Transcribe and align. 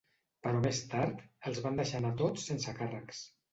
Però 0.45 0.61
més 0.63 0.79
tard, 0.93 1.21
els 1.51 1.61
van 1.67 1.79
deixar 1.83 2.01
anar 2.01 2.13
a 2.17 2.21
tots 2.25 2.51
sense 2.51 2.77
càrrecs. 2.83 3.25